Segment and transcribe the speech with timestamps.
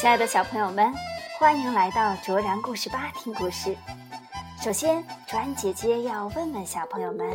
[0.00, 0.94] 亲爱的小朋友们，
[1.40, 3.76] 欢迎来到卓然故事吧听故事。
[4.62, 7.28] 首先，卓然姐姐要问问小朋友们：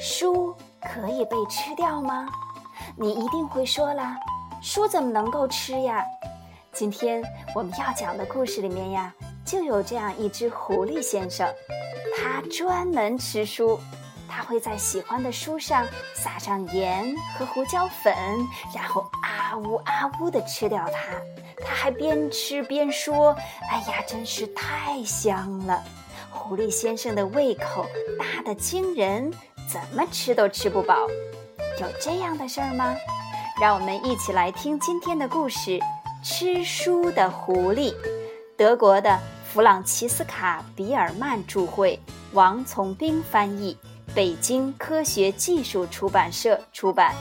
[0.00, 2.26] 书可以被吃掉吗？
[2.96, 4.18] 你一定会说啦，
[4.60, 6.04] 书怎么能够吃呀？
[6.72, 7.22] 今天
[7.54, 9.14] 我们要讲的故事里面呀，
[9.44, 11.48] 就有这样一只狐狸先生，
[12.16, 13.78] 他专门吃书。
[14.28, 18.12] 他会在喜欢的书上撒上盐和胡椒粉，
[18.74, 21.12] 然后啊呜啊呜地吃掉它。
[21.64, 23.36] 他还边吃边说
[23.70, 25.82] ：“哎呀，真是太香了！”
[26.30, 27.86] 狐狸先生的胃口
[28.18, 29.32] 大得惊人，
[29.66, 31.06] 怎么吃都吃不饱。
[31.80, 32.94] 有这样的事儿吗？
[33.60, 35.78] 让我们一起来听今天的故事：
[36.24, 37.94] 吃书的狐狸。
[38.56, 41.98] 德国的弗朗齐斯卡·比尔曼著会，
[42.32, 43.76] 王从兵翻译。
[44.14, 47.14] 北京科学技术出版社出版。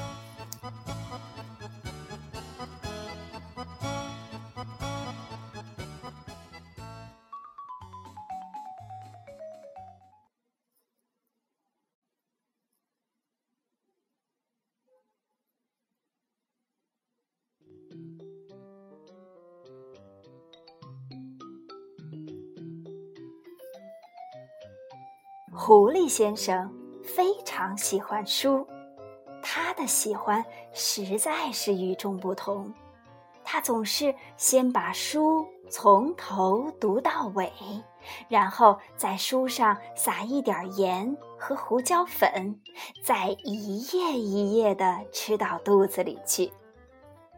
[25.63, 26.67] 狐狸先生。
[27.03, 28.65] 非常喜欢书，
[29.43, 32.73] 他的喜欢实在是与众不同。
[33.43, 37.51] 他总是先把书从头读到尾，
[38.27, 42.59] 然后在书上撒一点盐和胡椒粉，
[43.03, 46.51] 再一页一页地吃到肚子里去。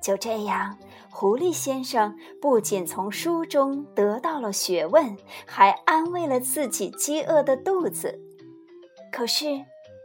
[0.03, 0.77] 就这样，
[1.09, 5.15] 狐狸先生不仅从书中得到了学问，
[5.47, 8.19] 还安慰了自己饥饿的肚子。
[9.13, 9.63] 可是，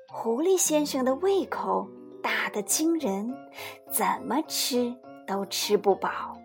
[0.08, 1.88] 狐狸先生的胃口
[2.22, 3.34] 大得惊人，
[3.90, 4.94] 怎么吃
[5.26, 6.38] 都吃不饱。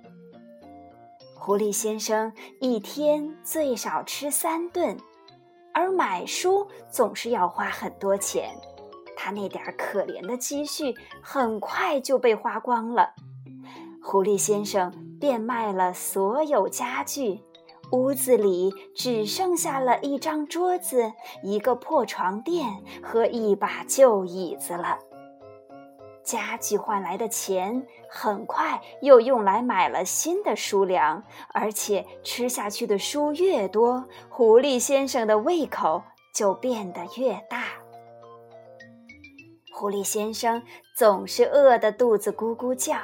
[1.35, 4.97] 狐狸先生一天最少吃三顿，
[5.75, 8.49] 而买书总是要花很多钱，
[9.15, 13.13] 他那点可怜的积蓄很快就被花光了。
[14.03, 17.41] 狐狸先生变卖了所有家具。
[17.91, 22.67] 屋子里只剩下了一张桌子、一个破床垫
[23.03, 24.97] 和一把旧椅子了。
[26.23, 36.01] 家具换来的钱很快又用来买了新的书粮，而且吃下去的书越多，狐狸先生的胃口
[36.33, 37.63] 就变得越大。
[39.71, 40.63] 狐狸先生
[40.95, 42.97] 总是饿得肚子咕咕叫。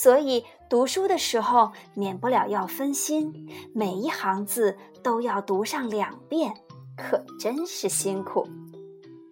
[0.00, 6.54] 所以读书的时候免不了要分心，每一行字都要读上两遍，
[6.96, 8.46] 可真是辛苦。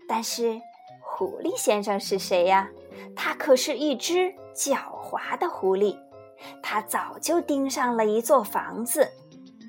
[0.09, 0.61] 但是
[1.01, 2.69] 狐狸先生是谁呀？
[3.15, 4.77] 他可是一只狡
[5.09, 5.97] 猾的狐狸，
[6.61, 9.09] 他早就盯上了一座房子，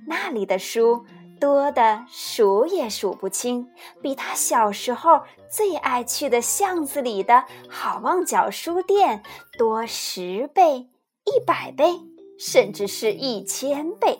[0.07, 1.05] 那里的书
[1.39, 3.69] 多的数也数不清，
[4.01, 9.23] 比他小时候最爱去的巷子里的好望角书店
[9.57, 10.87] 多十倍。
[11.29, 11.99] 一百倍，
[12.39, 14.17] 甚至是一千倍。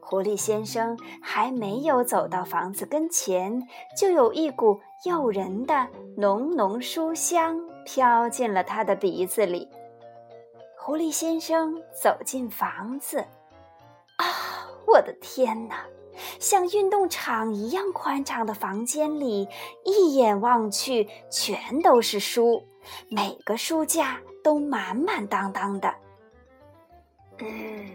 [0.00, 3.62] 狐狸先生还没有走到房子跟前，
[3.96, 5.86] 就有一股诱人的
[6.16, 9.68] 浓浓书香飘进了他的鼻子里。
[10.76, 13.18] 狐狸先生走进房子，
[14.16, 14.26] 啊，
[14.92, 15.84] 我的天哪！
[16.38, 19.48] 像运动场一样宽敞的房间里，
[19.84, 22.62] 一眼望去全都是书，
[23.08, 24.20] 每个书架。
[24.42, 25.94] 都满满当当的，
[27.40, 27.90] 嗯，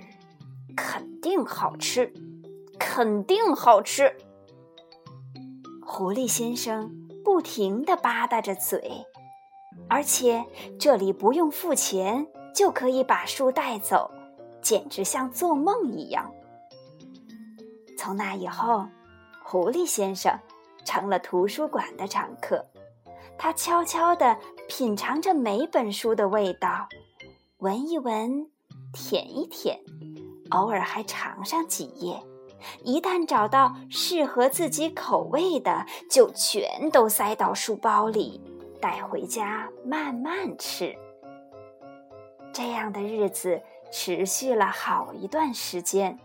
[0.75, 2.13] 肯定好吃，
[2.77, 4.15] 肯定好吃。
[5.83, 6.91] 狐狸先生
[7.23, 9.07] 不停地吧嗒着嘴，
[9.89, 10.45] 而且
[10.79, 14.11] 这里不用付钱就可以把书带走，
[14.61, 16.31] 简直像做梦一样。
[18.05, 18.85] 从那以后，
[19.43, 20.39] 狐狸先生
[20.85, 22.63] 成了图书馆的常客。
[23.35, 24.37] 他悄悄地
[24.67, 26.87] 品尝着每本书的味道，
[27.57, 28.47] 闻一闻，
[28.93, 29.79] 舔一舔，
[30.51, 32.21] 偶尔还尝上几页。
[32.83, 38.39] 一旦找到适合自己口味的，就全都塞到书包里，
[38.79, 40.95] 带回家慢慢吃。
[42.53, 43.59] 这样的日子
[43.91, 46.19] 持续了好一段时间，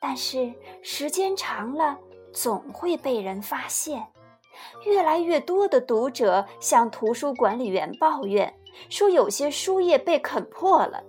[0.00, 0.52] 但是
[0.82, 1.98] 时间长了，
[2.32, 4.06] 总会被人发现。
[4.84, 8.52] 越来越多的读者向图书管理员抱怨，
[8.88, 11.02] 说有些书页被啃破了。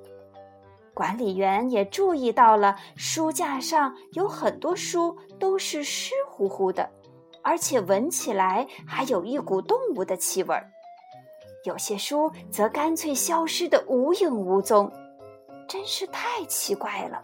[0.94, 6.90] 管理员也注意到了书架上有很多书都是湿乎乎的，
[7.42, 10.70] 而且闻起来还有一股动物的气味儿。
[11.64, 14.92] 有些书则干脆消失得无影无踪。
[15.68, 17.22] 真是太奇怪了。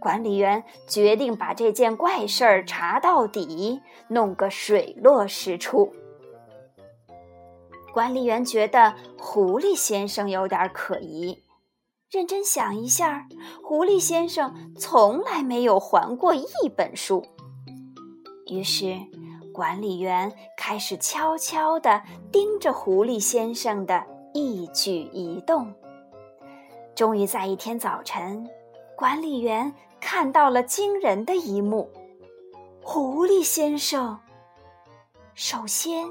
[0.00, 5.92] 管理员决定把这件怪事儿查到底，弄个水落石出。
[7.92, 11.42] 管理员觉得狐狸先生有点可疑，
[12.10, 13.26] 认真想一下，
[13.62, 16.46] 狐狸先生从来没有还过一
[16.76, 17.24] 本书。
[18.48, 18.94] 于是，
[19.52, 24.04] 管理员开始悄悄地盯着狐狸先生的
[24.34, 25.72] 一举一动。
[26.94, 28.46] 终于在一天早晨，
[28.96, 31.90] 管理员看到了惊人的一幕：
[32.82, 34.18] 狐狸先生。
[35.34, 36.08] 首先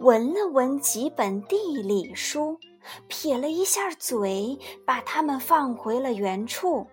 [0.00, 2.60] 闻了闻几本地理书，
[3.08, 6.86] 撇了一下嘴，把它们放回了原处。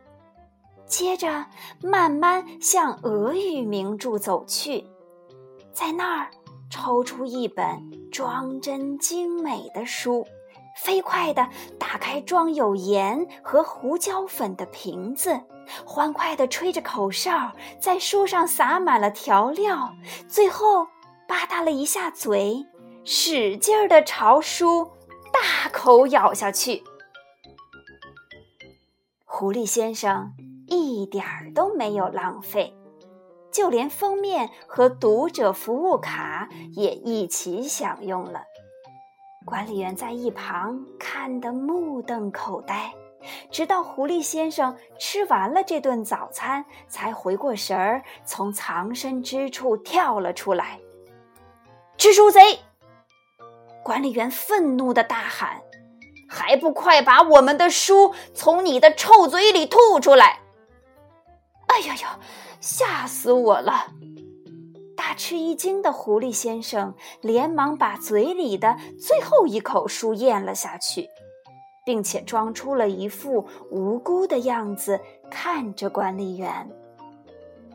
[0.86, 1.48] 接着
[1.82, 4.86] 慢慢向俄语名著走去，
[5.74, 6.32] 在那儿
[6.70, 10.26] 抽出一本装帧精美的书，
[10.76, 11.48] 飞快地
[11.80, 15.42] 打开装有盐和胡椒粉的瓶子，
[15.86, 19.94] 欢快地吹着口哨，在书上撒满了调料，
[20.28, 20.88] 最后。
[21.26, 22.68] 吧嗒了一下嘴，
[23.06, 24.92] 使劲儿的朝书
[25.32, 26.84] 大口咬下去。
[29.24, 30.34] 狐狸先生
[30.68, 32.78] 一点儿都没有浪费，
[33.52, 38.44] 就连封面和读者服务卡也一起享用了。
[39.46, 42.94] 管理员在一旁看得目瞪口呆，
[43.52, 50.80] 直到狐狸先生吃完了这顿早餐，才回过神儿，从藏身之处跳了出来。
[51.98, 52.60] 吃书贼！
[53.84, 55.62] 管理员愤怒的大喊
[56.30, 60.40] ：“还不快把我们的书从你的臭嘴里吐出来！”
[61.68, 62.20] 哎呀呀，
[62.62, 63.88] 吓死我了！
[65.06, 71.10] 大吃一惊的狐狸先生连忙把嘴里的最后一口书咽了下去，
[71.86, 76.72] 并且装出了一副无辜的样子，看着管理员：“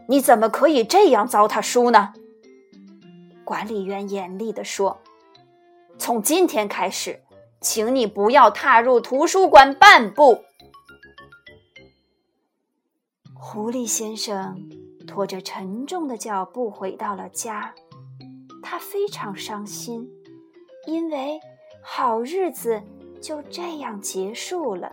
[0.09, 2.15] 你怎么可以这样糟蹋书呢？”
[3.45, 4.97] 管理员严厉地说
[6.01, 7.21] ：“从今天开始，
[7.61, 10.45] 请你不要踏入图书馆半步。”
[13.39, 14.67] 狐狸先生
[15.09, 17.75] 拖着沉重的脚步回到了家，
[18.63, 20.09] 他非常伤心，
[20.87, 21.41] 因为
[21.83, 22.81] 好日子
[23.21, 24.93] 就这样结束了。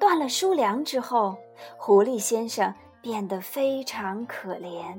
[0.00, 1.36] 断了书粮之后，
[1.76, 2.72] 狐狸先生
[3.02, 4.96] 变得非常可怜。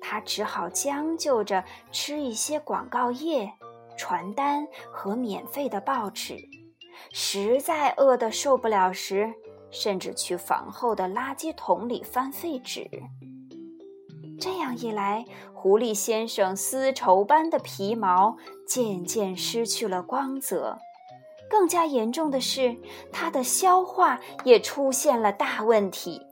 [0.00, 3.52] 他只好将就着吃一些广告页、
[3.96, 6.38] 传单和免费的报纸。
[7.10, 9.34] 实在饿得受不了时，
[9.74, 12.88] 甚至去房后的垃圾桶里翻废纸。
[14.40, 20.78] 这样一来，狐狸先生丝绸般的皮毛渐渐失去了光泽。
[21.50, 22.76] 更加严重的是，
[23.12, 26.22] 他的消化也出现了大问题。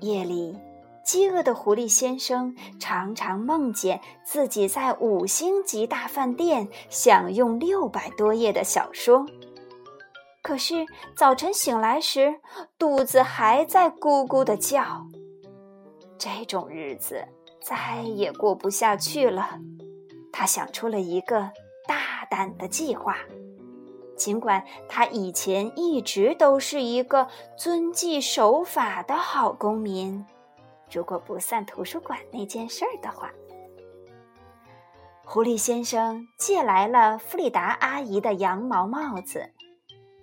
[0.00, 0.58] 夜里。
[1.04, 9.26] 饥饿的狐狸先生常常梦见自己在五星级大饭店享用六百多页的小说，
[10.42, 10.84] 可是
[11.14, 12.40] 早晨醒来时，
[12.76, 15.06] 肚子还在咕咕的叫。
[16.18, 17.24] 这种日子
[17.60, 19.58] 再也过不下去了。
[20.32, 21.50] 他想出了一个
[21.86, 23.16] 大胆的计划，
[24.16, 30.24] 尽管他以前一直都是一个遵纪守法的好公民。
[30.90, 33.30] 如果不算图书馆那件事儿的话，
[35.24, 39.52] 狐狸先生借来了弗里达阿姨的羊毛帽子，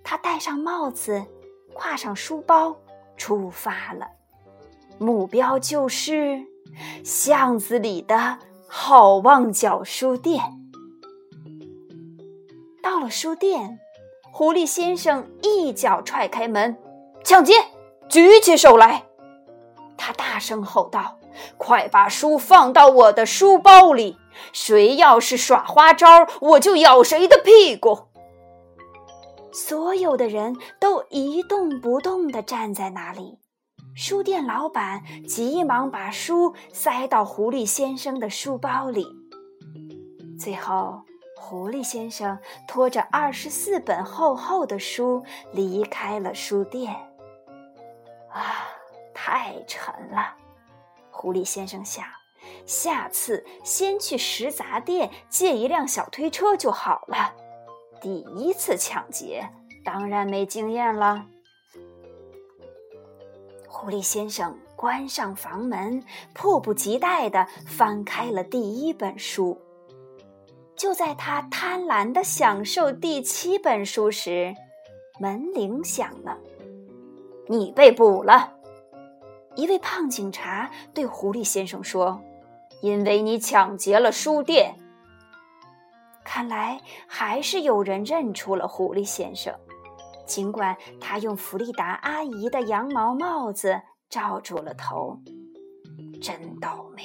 [0.02, 1.24] 他戴上帽子，
[1.74, 2.76] 挎上书包，
[3.16, 4.06] 出发了。
[4.98, 6.44] 目标就是
[7.04, 8.38] 巷子里的
[8.68, 10.42] 好望角书店。
[12.82, 13.78] 到了书店，
[14.32, 16.76] 狐狸先生一脚踹开门，
[17.24, 17.54] 抢劫！
[18.08, 19.04] 举起手来！
[19.96, 21.18] 他大声吼道
[21.56, 24.18] ：“快把书放到我的书包里！
[24.52, 28.08] 谁要是耍花招，我就咬谁的屁股！”
[29.52, 33.38] 所有的人都一动不动地站在那里。
[33.94, 39.06] 书店老板急忙把书塞到狐狸先生的书包里。
[40.38, 41.02] 最后，
[41.36, 42.38] 狐狸先生
[42.68, 46.94] 拖着二十四本厚厚的书离开了书店。
[48.32, 48.68] 啊！
[49.12, 50.34] 太沉了，
[51.10, 52.06] 狐狸先生想，
[52.64, 57.34] 下次先去食杂店借一辆小推车就好了。
[58.00, 59.48] 第一次抢劫，
[59.84, 61.26] 当然没经验了。
[63.68, 66.02] 狐狸先生关上房门，
[66.34, 69.58] 迫不及待地翻开了第一本书。
[70.76, 74.54] 就在他贪婪地享受第七本书时，
[75.18, 76.38] 门铃响了。
[77.48, 78.54] 你被捕了，
[79.56, 82.22] 一位胖警察对狐狸先生说
[82.80, 84.74] ：“因为你抢劫了书店。”
[86.24, 89.54] 看来还是有人认出了狐狸先生，
[90.26, 95.18] 尽管他用弗利达阿姨的羊毛帽子罩住了头。
[96.20, 97.02] 真倒霉！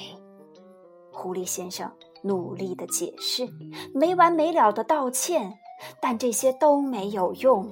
[1.10, 1.90] 狐狸先生
[2.22, 3.48] 努力的解释，
[3.94, 5.58] 没完没了的道歉，
[6.00, 7.70] 但这些都没有用。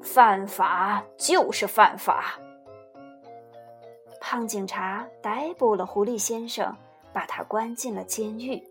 [0.00, 2.38] 犯法就是犯法。
[4.20, 6.74] 胖警察逮捕了狐狸先生，
[7.12, 8.62] 把他关进了监狱。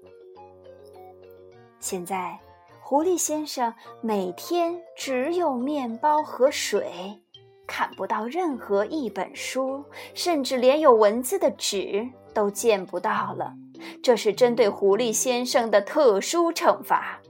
[1.79, 2.39] 现在，
[2.81, 7.22] 狐狸先生每天只有面包和水，
[7.67, 13.53] 看不到任何一本书，甚至连有文字的纸都见不到了。
[14.01, 17.22] 这是针对狐狸先生的特殊惩罚，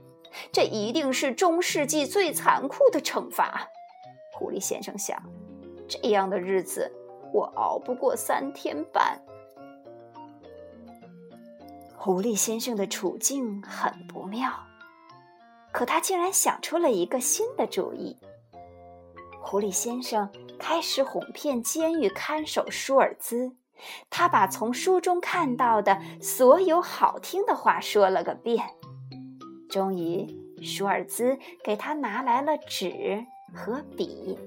[0.50, 3.68] 这一定是中世纪最残酷的惩罚。
[4.32, 5.20] 狐狸先生想：
[5.86, 6.90] 这样的日子，
[7.32, 9.20] 我熬不过三天半。
[12.08, 14.50] 狐狸先生的处境很不妙，
[15.70, 18.16] 可他竟然想出了一个新的主意。
[19.42, 20.26] 狐狸先生
[20.58, 23.52] 开始哄骗监狱看守舒尔兹，
[24.08, 28.64] 他把从书中看到的所有好听的话说了个遍。
[29.68, 30.26] 终于，
[30.62, 33.22] 舒尔兹给他拿来了纸
[33.54, 34.38] 和笔。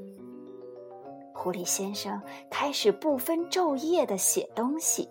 [1.36, 5.08] 狐狸先生开始不分昼夜地写东西。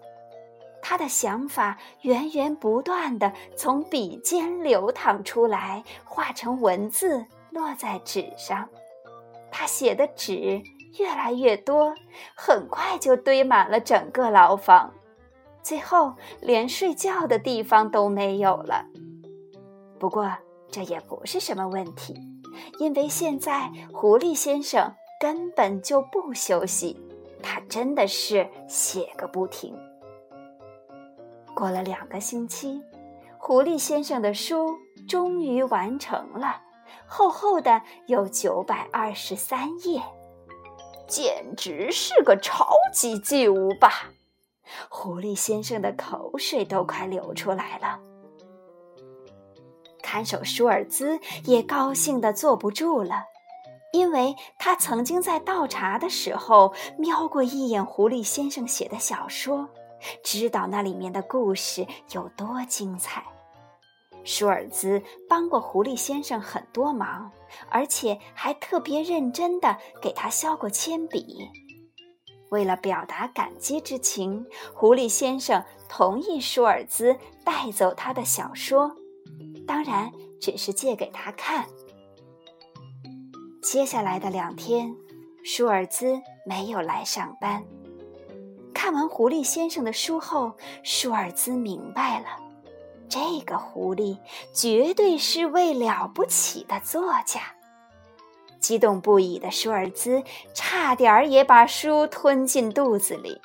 [0.82, 8.68] 他的想法源源不断地从笔尖流淌出来，化成文字落在纸上。
[9.50, 10.62] 他写的纸
[10.98, 11.94] 越来越多，
[12.34, 14.92] 很快就堆满了整个牢房，
[15.62, 18.86] 最后连睡觉的地方都没有了。
[19.98, 20.32] 不过
[20.70, 22.14] 这也不是什么问题，
[22.78, 26.96] 因为现在狐狸先生根本就不休息，
[27.42, 29.76] 他真的是写个不停。
[31.60, 32.82] 过了两个星期，
[33.36, 36.62] 狐狸先生的书终于完成了，
[37.06, 40.00] 厚厚的有九百二十三页，
[41.06, 43.92] 简直是个超级巨无霸！
[44.88, 48.00] 狐狸先生的口水都快流出来了。
[50.02, 53.24] 看守舒尔兹也高兴的坐不住了，
[53.92, 59.68] 因为他曾经在倒茶的时候瞄过一眼狐狸先生写的小说。
[60.22, 63.24] 知道那里面的故事有多精彩。
[64.22, 67.32] 舒尔兹帮过狐狸先生很多忙，
[67.70, 71.48] 而且还特别认真地给他削过铅笔。
[72.50, 78.94] 为了表达感激之情，狐狸先生同意舒尔兹带走他的小说，
[79.66, 81.66] 当然只是借给他看。
[83.62, 84.94] 接下来的两天，
[85.44, 87.64] 舒尔兹没有来上班。
[88.82, 92.28] 看完狐狸先生的书后，舒尔兹明白了，
[93.10, 94.16] 这个狐狸
[94.54, 97.42] 绝对是位了不起的作家。
[98.58, 100.22] 激动不已的舒尔兹
[100.54, 103.38] 差点儿也把书吞进肚子里。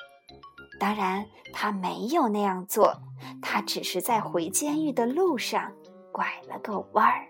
[0.80, 2.98] 当然，他没有那样做，
[3.42, 5.70] 他只是在回监狱的路上
[6.12, 7.28] 拐了个弯儿。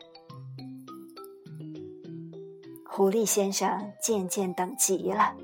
[2.88, 5.34] 狐狸先生渐渐等急了。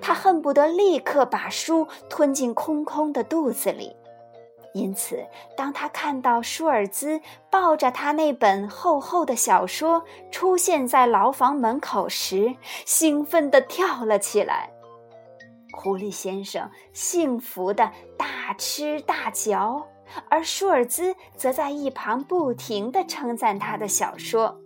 [0.00, 3.96] 他恨不得立刻把书吞进空空的肚子里，
[4.72, 5.24] 因此，
[5.56, 7.20] 当他看到舒尔兹
[7.50, 14.70] 抱着他那本厚厚的小说出现在牢房门口时，兴奋地跳了起来。
[15.72, 19.86] 狐狸先生幸福地大吃大嚼，
[20.28, 24.60] 而舒尔兹则在一旁不停地称赞他的小说。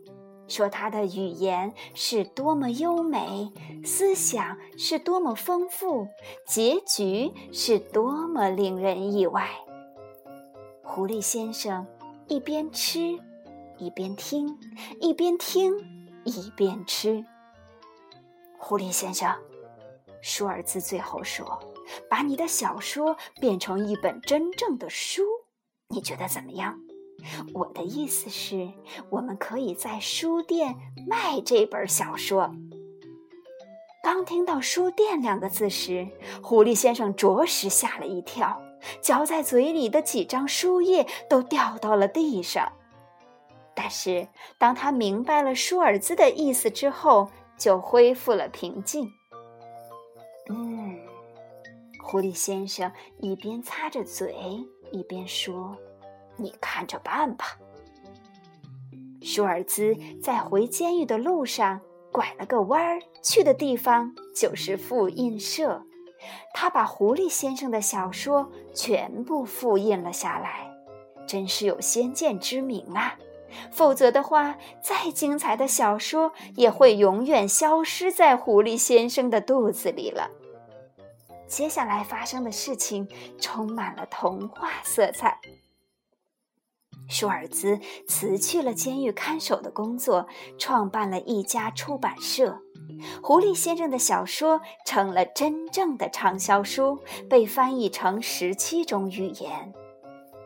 [0.46, 3.50] 说他的语言是多么优美，
[3.84, 6.08] 思想是多么丰富，
[6.46, 9.48] 结局是多么令人意外。
[10.82, 11.86] 狐狸先生
[12.28, 13.18] 一边吃，
[13.78, 14.58] 一边听，
[15.00, 15.72] 一边听，
[16.24, 17.24] 一边吃。
[18.58, 19.34] 狐狸先生，
[20.22, 21.58] 舒尔兹最后说
[22.08, 25.22] ：“把你的小说变成一本真正的书，
[25.88, 26.78] 你觉得怎么样？”
[27.52, 28.71] 我的意思是，
[29.11, 30.76] 我们可以在书店
[31.07, 32.54] 卖这本小说。
[34.02, 36.07] 刚听到“书店”两个字时，
[36.43, 38.61] 狐狸先生着实吓了一跳，
[39.00, 42.71] 嚼在嘴里的几张书页都掉到了地上。
[43.75, 44.28] 但是，
[44.59, 49.11] 当他明白了舒尔兹的意思之后，就恢复了平静。
[50.50, 50.99] 嗯，
[52.02, 54.35] 狐狸先生一边擦着嘴，
[54.93, 55.75] 一边说。
[56.37, 57.59] 你看着办吧。
[59.23, 61.81] 舒尔兹在回监狱的路上
[62.12, 65.83] 拐了个弯儿，去的地方就是复印社。
[66.53, 70.71] 他把狐狸先生的小说全部复印了下来，
[71.26, 73.19] 真是有先见之明啊！
[73.71, 80.31] 否则的话，再精彩的小说也会永远消失在狐狸先生的肚子里了。
[81.47, 83.07] 接下来发生的事情
[83.38, 85.38] 充满了童话色彩。
[87.08, 90.26] 舒尔兹辞去了监狱看守的工作，
[90.58, 92.58] 创办了一家出版社。
[93.23, 99.73] 狐狸先生的小说成了真正的畅销书，被翻译成十七种语言。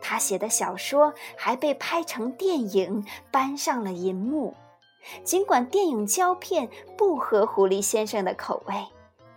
[0.01, 4.55] 他写的小说还被拍成电影，搬上了银幕。
[5.23, 8.75] 尽管电影胶片不合狐狸先生的口味，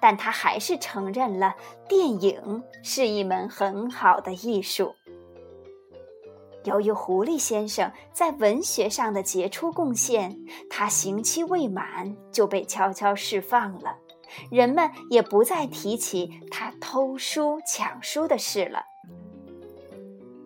[0.01, 1.55] 但他还是承认了
[1.89, 4.95] 电影是一门很好的艺术。
[6.65, 10.39] 由于狐狸先生在文学上的杰出贡献，
[10.71, 13.97] 他刑期未满就被悄悄释放了，
[14.49, 18.85] 人们也不再提起他偷书抢书的事了。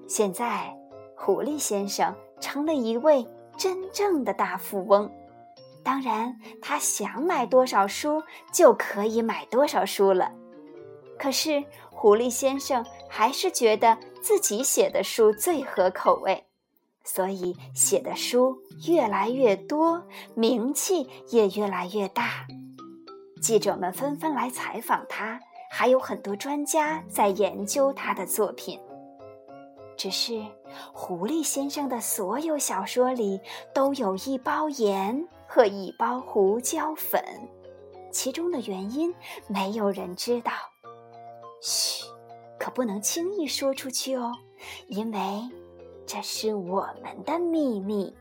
[0.08, 0.74] 现在，
[1.16, 3.26] 狐狸先生成了一位
[3.58, 5.10] 真正的大富翁，
[5.82, 10.32] 当然，他想买多少书就可以买多少书了。
[11.18, 13.98] 可是，狐狸先生还是觉得。
[14.26, 16.46] 自己写的书最合口味，
[17.04, 20.02] 所以写的书越来越多，
[20.34, 22.44] 名气也越来越大。
[23.40, 25.38] 记者们纷纷来采访他，
[25.70, 28.80] 还有很多专家在研究他的作品。
[29.96, 30.44] 只是
[30.92, 33.40] 狐狸先生的所有小说里
[33.72, 37.22] 都有一包盐和一包胡椒粉，
[38.10, 39.14] 其中的原因
[39.46, 40.50] 没有人知道。
[41.62, 42.15] 嘘。
[42.58, 44.32] 可不能轻易说出去哦，
[44.88, 45.18] 因为
[46.06, 48.14] 这是我们的秘密。